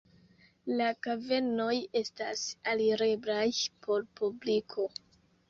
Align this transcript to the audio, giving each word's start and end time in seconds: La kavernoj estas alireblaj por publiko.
La 0.77 0.85
kavernoj 1.07 1.75
estas 1.99 2.41
alireblaj 2.73 3.45
por 3.85 4.09
publiko. 4.19 4.89